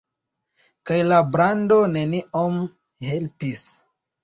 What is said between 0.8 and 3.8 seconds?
Kaj la brando neniom helpis.